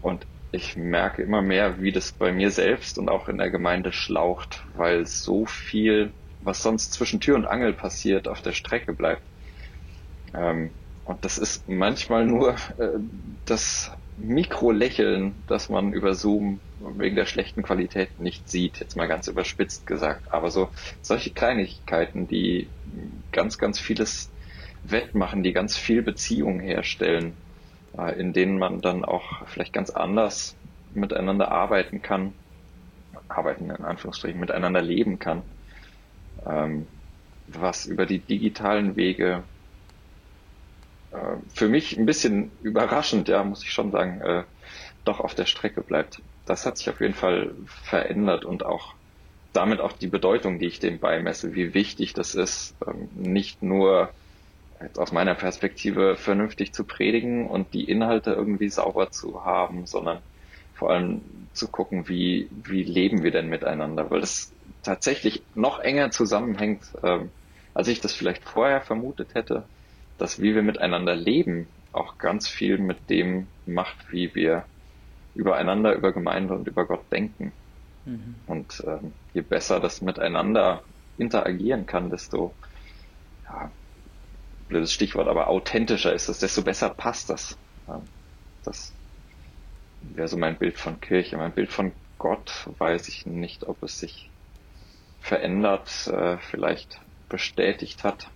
[0.00, 3.92] Und ich merke immer mehr, wie das bei mir selbst und auch in der Gemeinde
[3.92, 6.12] schlaucht, weil so viel,
[6.44, 9.22] was sonst zwischen Tür und Angel passiert, auf der Strecke bleibt.
[10.34, 10.70] Ähm,
[11.04, 12.98] und das ist manchmal nur äh,
[13.44, 19.26] das Mikrolächeln, das man über Zoom wegen der schlechten Qualität nicht sieht, jetzt mal ganz
[19.26, 20.32] überspitzt gesagt.
[20.32, 20.70] Aber so
[21.02, 22.68] solche Kleinigkeiten, die
[23.32, 24.30] ganz, ganz vieles
[24.82, 27.34] wettmachen, die ganz viel Beziehungen herstellen,
[27.96, 30.56] äh, in denen man dann auch vielleicht ganz anders
[30.90, 32.34] miteinander arbeiten kann,
[33.28, 35.42] arbeiten in Anführungsstrichen, miteinander leben kann,
[36.46, 36.86] ähm,
[37.46, 39.44] was über die digitalen Wege
[41.10, 44.44] äh, für mich ein bisschen überraschend, ja, muss ich schon sagen, äh,
[45.04, 46.22] doch auf der Strecke bleibt.
[46.44, 48.94] Das hat sich auf jeden Fall verändert und auch
[49.52, 54.14] damit auch die Bedeutung, die ich dem beimesse, wie wichtig das ist, ähm, nicht nur
[54.96, 60.22] aus meiner Perspektive vernünftig zu predigen und die Inhalte irgendwie sauber zu haben, sondern
[60.72, 64.54] vor allem zu gucken, wie, wie leben wir denn miteinander, weil das
[64.84, 67.30] tatsächlich noch enger zusammenhängt, ähm,
[67.74, 69.64] als ich das vielleicht vorher vermutet hätte
[70.18, 74.64] dass wie wir miteinander leben auch ganz viel mit dem macht, wie wir
[75.34, 77.52] übereinander, über Gemeinde und über Gott denken.
[78.04, 78.34] Mhm.
[78.46, 80.82] Und ähm, je besser das miteinander
[81.18, 82.54] interagieren kann, desto,
[83.44, 83.70] ja,
[84.68, 87.56] blödes Stichwort, aber authentischer ist es, desto besser passt das.
[87.86, 88.00] Ja,
[88.64, 88.92] das
[90.02, 91.36] wäre so mein Bild von Kirche.
[91.36, 94.30] Mein Bild von Gott weiß ich nicht, ob es sich
[95.24, 98.32] verändert, äh, vielleicht bestätigt hat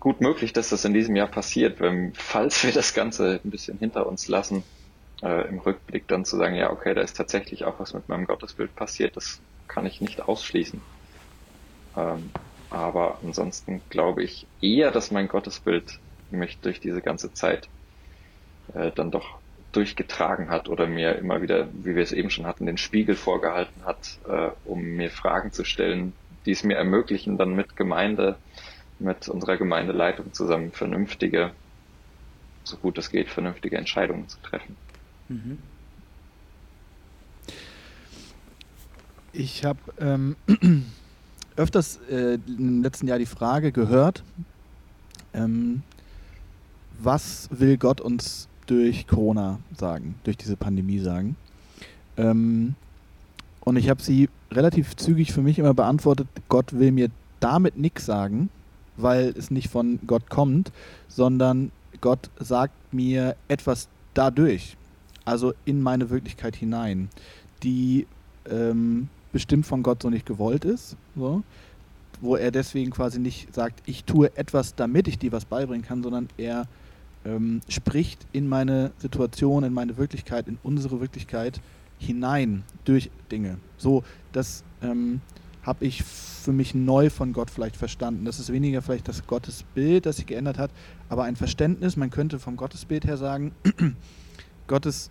[0.00, 3.78] gut möglich, dass das in diesem Jahr passiert, wenn, falls wir das Ganze ein bisschen
[3.78, 4.64] hinter uns lassen,
[5.22, 8.26] äh, im Rückblick dann zu sagen, ja, okay, da ist tatsächlich auch was mit meinem
[8.26, 10.86] Gottesbild passiert, das kann ich nicht ausschließen.
[11.96, 12.36] Ähm,
[12.68, 17.70] Aber ansonsten glaube ich eher, dass mein Gottesbild mich durch diese ganze Zeit
[18.68, 19.42] äh, dann doch
[19.76, 23.84] durchgetragen hat oder mir immer wieder, wie wir es eben schon hatten, den Spiegel vorgehalten
[23.84, 26.14] hat, äh, um mir Fragen zu stellen,
[26.46, 28.36] die es mir ermöglichen, dann mit Gemeinde,
[28.98, 31.50] mit unserer Gemeindeleitung zusammen vernünftige,
[32.64, 34.76] so gut es geht, vernünftige Entscheidungen zu treffen.
[35.28, 35.58] Mhm.
[39.32, 40.36] Ich habe ähm,
[41.56, 44.22] öfters äh, im letzten Jahr die Frage gehört,
[45.34, 45.82] ähm,
[46.98, 51.36] was will Gott uns durch Corona sagen, durch diese Pandemie sagen?
[52.16, 52.74] Ähm,
[53.60, 58.06] und ich habe sie relativ zügig für mich immer beantwortet, Gott will mir damit nichts
[58.06, 58.48] sagen,
[58.96, 60.72] weil es nicht von Gott kommt,
[61.08, 64.76] sondern Gott sagt mir etwas dadurch,
[65.24, 67.08] also in meine Wirklichkeit hinein,
[67.62, 68.06] die
[68.48, 71.42] ähm, bestimmt von Gott so nicht gewollt ist, so,
[72.20, 76.02] wo er deswegen quasi nicht sagt, ich tue etwas, damit ich dir was beibringen kann,
[76.02, 76.66] sondern er
[77.26, 81.60] ähm, spricht in meine Situation, in meine Wirklichkeit, in unsere Wirklichkeit
[81.98, 83.58] hinein durch Dinge.
[83.76, 85.20] So, das ähm,
[85.62, 88.24] habe ich für mich neu von Gott vielleicht verstanden.
[88.24, 90.70] Das ist weniger vielleicht das Gottesbild, das sich geändert hat,
[91.08, 91.96] aber ein Verständnis.
[91.96, 93.52] Man könnte vom Gottesbild her sagen,
[94.68, 95.10] Gott ist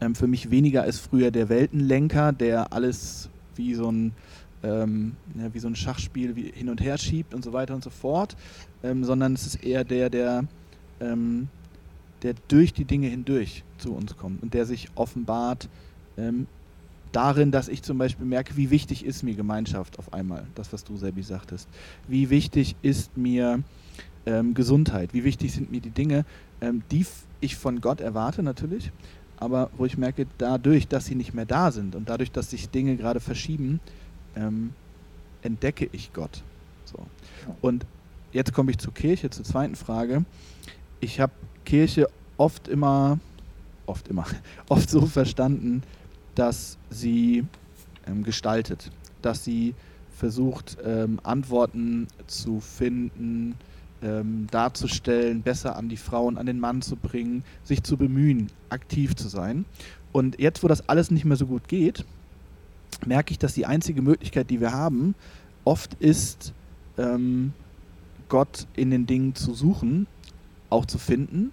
[0.00, 4.12] ähm, für mich weniger als früher der Weltenlenker, der alles wie so ein
[4.62, 7.84] ähm, ja, wie so ein Schachspiel wie hin und her schiebt und so weiter und
[7.84, 8.34] so fort,
[8.82, 10.44] ähm, sondern es ist eher der, der
[11.04, 11.48] ähm,
[12.22, 15.68] der durch die Dinge hindurch zu uns kommt und der sich offenbart
[16.16, 16.46] ähm,
[17.12, 20.84] darin, dass ich zum Beispiel merke, wie wichtig ist mir Gemeinschaft auf einmal, das, was
[20.84, 21.68] du, Sebi, sagtest.
[22.08, 23.62] Wie wichtig ist mir
[24.26, 26.24] ähm, Gesundheit, wie wichtig sind mir die Dinge,
[26.60, 27.06] ähm, die
[27.40, 28.90] ich von Gott erwarte natürlich,
[29.36, 32.70] aber wo ich merke, dadurch, dass sie nicht mehr da sind und dadurch, dass sich
[32.70, 33.80] Dinge gerade verschieben,
[34.34, 34.72] ähm,
[35.42, 36.42] entdecke ich Gott.
[36.84, 36.98] So.
[37.60, 37.84] Und
[38.32, 40.24] jetzt komme ich zur Kirche, zur zweiten Frage.
[41.04, 41.34] Ich habe
[41.66, 43.18] Kirche oft immer,
[43.84, 44.24] oft immer,
[44.70, 45.82] oft so verstanden,
[46.34, 47.44] dass sie
[48.06, 48.90] ähm, gestaltet,
[49.20, 49.74] dass sie
[50.16, 53.54] versucht, ähm, Antworten zu finden,
[54.02, 59.14] ähm, darzustellen, besser an die Frauen, an den Mann zu bringen, sich zu bemühen, aktiv
[59.14, 59.66] zu sein.
[60.10, 62.06] Und jetzt, wo das alles nicht mehr so gut geht,
[63.04, 65.14] merke ich, dass die einzige Möglichkeit, die wir haben,
[65.64, 66.54] oft ist,
[66.96, 67.52] ähm,
[68.30, 70.06] Gott in den Dingen zu suchen,
[70.74, 71.52] auch zu finden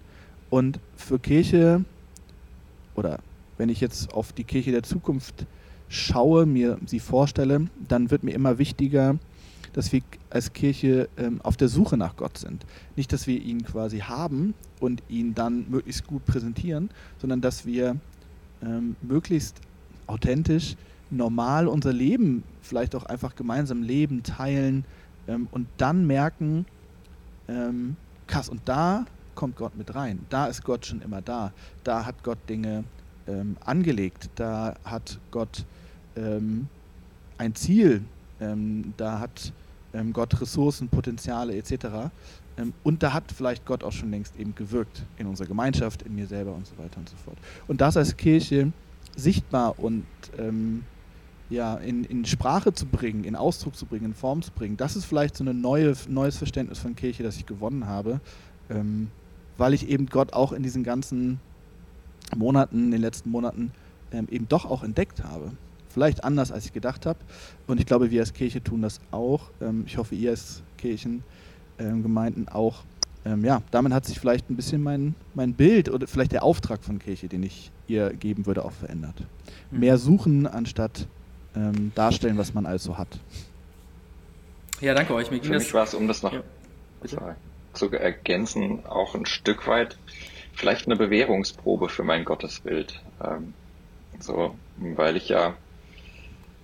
[0.50, 1.84] und für Kirche,
[2.94, 3.20] oder
[3.56, 5.46] wenn ich jetzt auf die Kirche der Zukunft
[5.88, 9.18] schaue, mir sie vorstelle, dann wird mir immer wichtiger,
[9.72, 12.66] dass wir als Kirche ähm, auf der Suche nach Gott sind.
[12.96, 17.96] Nicht, dass wir ihn quasi haben und ihn dann möglichst gut präsentieren, sondern dass wir
[18.62, 19.60] ähm, möglichst
[20.06, 20.76] authentisch,
[21.10, 24.84] normal unser Leben, vielleicht auch einfach gemeinsam leben, teilen
[25.28, 26.66] ähm, und dann merken,
[27.48, 27.96] ähm,
[28.32, 30.24] krass, und da kommt Gott mit rein.
[30.30, 31.52] Da ist Gott schon immer da.
[31.84, 32.84] Da hat Gott Dinge
[33.26, 34.30] ähm, angelegt.
[34.36, 35.64] Da hat Gott
[36.16, 36.68] ähm,
[37.36, 38.02] ein Ziel.
[38.40, 39.52] Ähm, da hat
[39.92, 42.10] ähm, Gott Ressourcen, Potenziale etc.
[42.56, 46.14] Ähm, und da hat vielleicht Gott auch schon längst eben gewirkt in unserer Gemeinschaft, in
[46.14, 47.36] mir selber und so weiter und so fort.
[47.68, 48.72] Und das als Kirche
[49.14, 50.06] sichtbar und
[50.38, 50.84] ähm,
[51.52, 54.96] ja, in, in Sprache zu bringen, in Ausdruck zu bringen, in Form zu bringen, das
[54.96, 58.20] ist vielleicht so ein neue, neues Verständnis von Kirche, das ich gewonnen habe,
[58.70, 59.08] ähm,
[59.58, 61.40] weil ich eben Gott auch in diesen ganzen
[62.34, 63.72] Monaten, in den letzten Monaten
[64.12, 65.52] ähm, eben doch auch entdeckt habe.
[65.88, 67.18] Vielleicht anders, als ich gedacht habe.
[67.66, 69.50] Und ich glaube, wir als Kirche tun das auch.
[69.60, 72.84] Ähm, ich hoffe, ihr als Kirchengemeinden ähm, auch.
[73.26, 76.82] Ähm, ja, damit hat sich vielleicht ein bisschen mein, mein Bild oder vielleicht der Auftrag
[76.82, 79.22] von Kirche, den ich ihr geben würde, auch verändert.
[79.70, 79.80] Mhm.
[79.80, 81.06] Mehr suchen, anstatt
[81.56, 83.08] ähm, darstellen, was man also hat.
[84.80, 85.30] Ja, danke euch.
[85.30, 87.36] Mir Für mich war es, um das noch ja,
[87.72, 89.96] zu ergänzen, auch ein Stück weit
[90.54, 93.00] vielleicht eine Bewährungsprobe für mein Gottesbild.
[93.22, 93.54] Ähm,
[94.20, 95.56] so, weil ich ja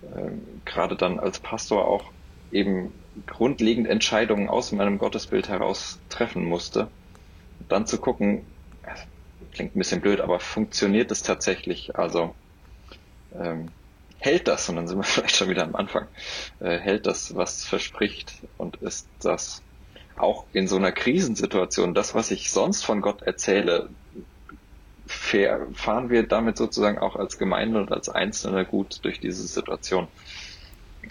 [0.03, 0.31] äh,
[0.65, 2.05] gerade dann als Pastor auch
[2.51, 2.93] eben
[3.27, 6.87] grundlegend Entscheidungen aus meinem Gottesbild heraus treffen musste.
[7.67, 8.45] Dann zu gucken,
[9.51, 11.95] klingt ein bisschen blöd, aber funktioniert es tatsächlich?
[11.97, 12.33] Also
[13.37, 13.69] ähm,
[14.19, 16.07] hält das, und dann sind wir vielleicht schon wieder am Anfang,
[16.59, 19.61] äh, hält das, was verspricht und ist das
[20.17, 23.89] auch in so einer Krisensituation, das, was ich sonst von Gott erzähle,
[25.07, 30.07] fahren wir damit sozusagen auch als Gemeinde und als Einzelne gut durch diese Situation.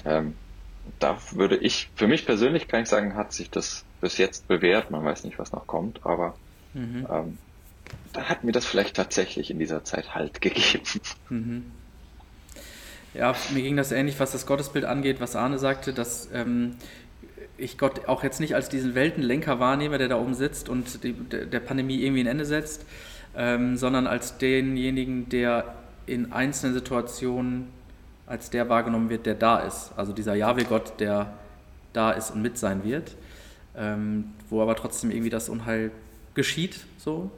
[0.05, 0.35] Ähm,
[0.99, 4.90] da würde ich, für mich persönlich kann ich sagen, hat sich das bis jetzt bewährt.
[4.90, 6.37] Man weiß nicht, was noch kommt, aber
[6.75, 7.07] mhm.
[7.11, 7.38] ähm,
[8.12, 10.85] da hat mir das vielleicht tatsächlich in dieser Zeit Halt gegeben.
[11.29, 11.73] Mhm.
[13.14, 16.77] Ja, mir ging das ähnlich, was das Gottesbild angeht, was Arne sagte, dass ähm,
[17.57, 21.12] ich Gott auch jetzt nicht als diesen Weltenlenker wahrnehme, der da oben sitzt und die,
[21.12, 22.85] der Pandemie irgendwie ein Ende setzt,
[23.37, 25.75] ähm, sondern als denjenigen, der
[26.07, 27.68] in einzelnen Situationen
[28.27, 29.92] als der wahrgenommen wird, der da ist.
[29.97, 31.33] Also dieser Jahwe-Gott, der
[31.92, 33.16] da ist und mit sein wird,
[33.77, 35.90] ähm, wo aber trotzdem irgendwie das Unheil
[36.35, 36.81] geschieht.
[36.99, 37.31] So.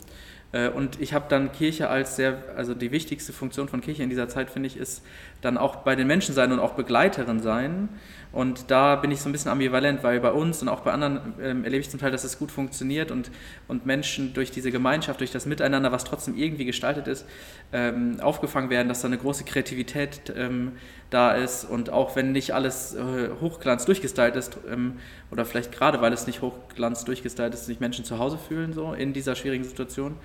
[0.52, 4.10] Äh, und ich habe dann Kirche als sehr, also die wichtigste Funktion von Kirche in
[4.10, 5.02] dieser Zeit, finde ich, ist
[5.40, 7.88] dann auch bei den Menschen sein und auch Begleiterin sein.
[8.32, 11.34] Und da bin ich so ein bisschen ambivalent, weil bei uns und auch bei anderen
[11.42, 13.30] ähm, erlebe ich zum Teil, dass es gut funktioniert und,
[13.66, 17.26] und Menschen durch diese Gemeinschaft, durch das Miteinander, was trotzdem irgendwie gestaltet ist,
[17.72, 20.72] ähm, aufgefangen werden, dass da eine große Kreativität ähm,
[21.10, 24.98] da ist und auch wenn nicht alles äh, hochglanz durchgestylt ist ähm,
[25.30, 28.92] oder vielleicht gerade weil es nicht hochglanz durchgestylt ist, sich Menschen zu Hause fühlen so
[28.92, 30.16] in dieser schwierigen Situation.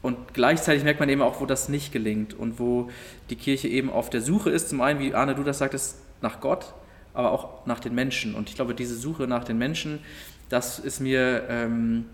[0.00, 2.90] Und gleichzeitig merkt man eben auch, wo das nicht gelingt und wo
[3.30, 6.40] die Kirche eben auf der Suche ist, zum einen, wie Arne, du das sagtest, nach
[6.40, 6.74] Gott,
[7.14, 8.34] aber auch nach den Menschen.
[8.34, 10.00] Und ich glaube, diese Suche nach den Menschen,
[10.50, 12.04] das ist mir ähm,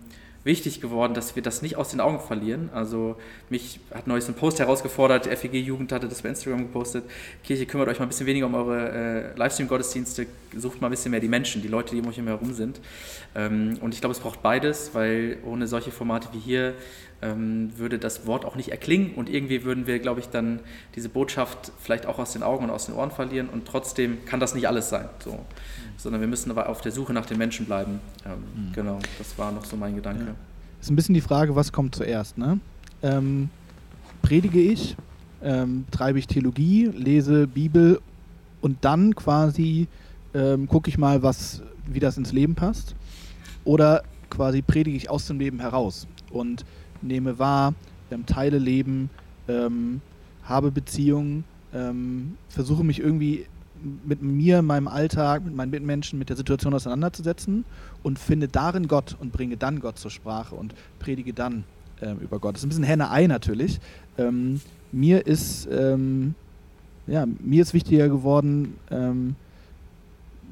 [0.43, 2.69] wichtig geworden, dass wir das nicht aus den Augen verlieren.
[2.73, 3.15] Also
[3.49, 7.03] mich hat neulich ein Post herausgefordert, FEG Jugend hatte das bei Instagram gepostet,
[7.43, 10.25] Kirche kümmert euch mal ein bisschen weniger um eure äh, Livestream-Gottesdienste,
[10.57, 12.79] sucht mal ein bisschen mehr die Menschen, die Leute, die um euch herum sind.
[13.35, 16.73] Ähm, und ich glaube, es braucht beides, weil ohne solche Formate wie hier
[17.21, 20.59] ähm, würde das Wort auch nicht erklingen und irgendwie würden wir, glaube ich, dann
[20.95, 24.39] diese Botschaft vielleicht auch aus den Augen und aus den Ohren verlieren und trotzdem kann
[24.39, 25.07] das nicht alles sein.
[25.23, 25.39] So.
[25.97, 27.99] Sondern wir müssen aber auf der Suche nach den Menschen bleiben.
[28.25, 28.73] Ähm, mhm.
[28.73, 30.25] Genau, das war noch so mein Gedanke.
[30.25, 30.35] Ja.
[30.79, 32.37] Ist ein bisschen die Frage, was kommt zuerst.
[32.37, 32.59] Ne?
[33.03, 33.49] Ähm,
[34.23, 34.95] predige ich,
[35.43, 38.01] ähm, treibe ich Theologie, lese Bibel
[38.61, 39.87] und dann quasi
[40.33, 42.95] ähm, gucke ich mal, was, wie das ins Leben passt.
[43.63, 46.07] Oder quasi predige ich aus dem Leben heraus.
[46.31, 46.65] Und
[47.01, 47.73] nehme wahr,
[48.11, 49.09] ähm, teile Leben,
[49.47, 50.01] ähm,
[50.43, 53.45] habe Beziehungen, ähm, versuche mich irgendwie
[54.05, 57.65] mit mir, meinem Alltag, mit meinen Mitmenschen, mit der Situation auseinanderzusetzen
[58.03, 61.63] und finde darin Gott und bringe dann Gott zur Sprache und predige dann
[62.01, 62.53] ähm, über Gott.
[62.55, 63.79] Das ist ein bisschen Henne-Ei natürlich.
[64.17, 64.61] Ähm,
[64.91, 66.35] mir ist ähm,
[67.07, 68.75] ja, mir ist wichtiger geworden,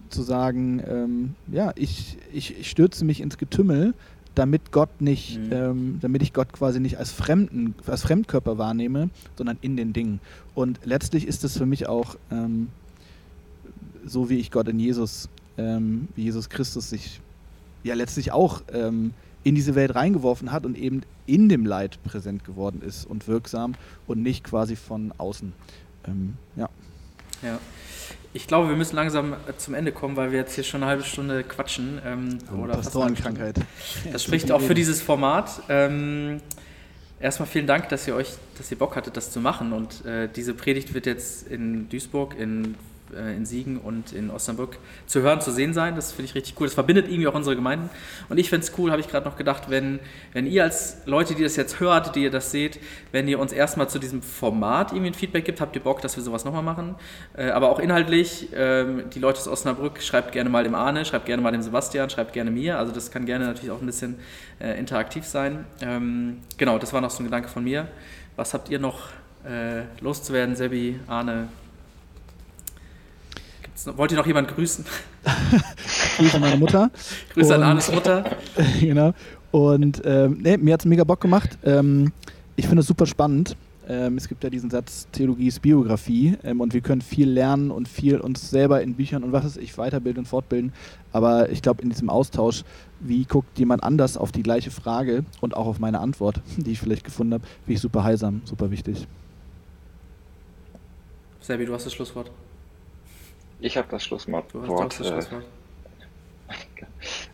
[0.09, 3.93] zu sagen, ja, ich, ich, ich stürze mich ins Getümmel,
[4.35, 5.51] damit Gott nicht, mhm.
[5.51, 10.19] ähm, damit ich Gott quasi nicht als Fremden, als Fremdkörper wahrnehme, sondern in den Dingen.
[10.55, 12.69] Und letztlich ist es für mich auch ähm,
[14.05, 17.21] so, wie ich Gott in Jesus, ähm, wie Jesus Christus sich
[17.83, 19.13] ja letztlich auch ähm,
[19.43, 23.75] in diese Welt reingeworfen hat und eben in dem Leid präsent geworden ist und wirksam
[24.07, 25.53] und nicht quasi von außen.
[26.07, 26.69] Ähm, ja.
[27.41, 27.59] Ja.
[28.31, 31.03] Ich glaube, wir müssen langsam zum Ende kommen, weil wir jetzt hier schon eine halbe
[31.03, 31.99] Stunde quatschen.
[32.05, 33.55] Ähm, oh, oder Pastorenkrankheit.
[34.11, 35.63] Das spricht auch für dieses Format.
[35.67, 36.39] Ähm,
[37.19, 39.73] erstmal vielen Dank, dass ihr euch, dass ihr Bock hattet, das zu machen.
[39.73, 44.77] Und äh, diese Predigt wird jetzt in Duisburg, in äh, in Siegen und in Osnabrück
[45.05, 45.95] zu hören, zu sehen sein.
[45.95, 46.67] Das finde ich richtig cool.
[46.67, 47.89] Das verbindet irgendwie auch unsere Gemeinden.
[48.29, 49.99] Und ich finde es cool, habe ich gerade noch gedacht, wenn,
[50.33, 52.79] wenn ihr als Leute, die das jetzt hört, die ihr das seht,
[53.11, 56.15] wenn ihr uns erstmal zu diesem Format irgendwie ein Feedback gibt, habt ihr Bock, dass
[56.15, 56.95] wir sowas nochmal machen.
[57.35, 61.25] Äh, aber auch inhaltlich, ähm, die Leute aus Osnabrück, schreibt gerne mal dem Arne, schreibt
[61.25, 62.77] gerne mal dem Sebastian, schreibt gerne mir.
[62.77, 64.19] Also das kann gerne natürlich auch ein bisschen
[64.59, 65.65] äh, interaktiv sein.
[65.81, 67.87] Ähm, genau, das war noch so ein Gedanke von mir.
[68.35, 69.09] Was habt ihr noch
[70.01, 71.47] loszuwerden, Sebi, Arne,
[73.85, 74.85] Wollt ihr noch jemand grüßen?
[76.17, 76.91] Grüße an meine Mutter.
[77.33, 78.37] Grüße an Arnes Mutter.
[78.79, 79.13] genau.
[79.51, 81.57] Und ähm, nee, mir hat es mega Bock gemacht.
[81.63, 82.11] Ähm,
[82.55, 83.55] ich finde es super spannend.
[83.87, 87.71] Ähm, es gibt ja diesen Satz, Theologie ist Biografie ähm, und wir können viel lernen
[87.71, 90.73] und viel uns selber in Büchern und was weiß ich weiterbilden und fortbilden.
[91.11, 92.63] Aber ich glaube, in diesem Austausch,
[92.99, 96.79] wie guckt jemand anders auf die gleiche Frage und auch auf meine Antwort, die ich
[96.79, 99.07] vielleicht gefunden habe, finde ich super heilsam, super wichtig.
[101.39, 102.29] Sebi, du hast das Schlusswort.
[103.59, 104.53] Ich habe das Schlusswort.
[104.53, 105.43] Du hast das äh, Schlusswort.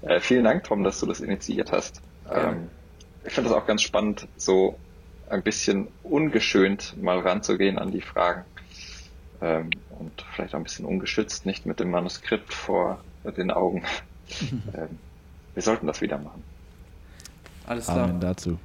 [0.01, 1.99] Äh, vielen Dank, Tom, dass du das initiiert hast.
[2.31, 2.69] Ähm,
[3.23, 4.77] ich finde das auch ganz spannend, so
[5.29, 8.43] ein bisschen ungeschönt mal ranzugehen an die Fragen.
[9.41, 13.83] Ähm, und vielleicht auch ein bisschen ungeschützt, nicht mit dem Manuskript vor den Augen.
[14.73, 14.99] ähm,
[15.53, 16.43] wir sollten das wieder machen.
[17.65, 18.03] Alles klar.
[18.03, 18.59] Amen dazu.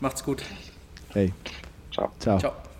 [0.00, 0.42] Macht's gut.
[1.12, 1.32] Hey.
[1.92, 2.10] Ciao.
[2.18, 2.38] Ciao.
[2.38, 2.71] Ciao.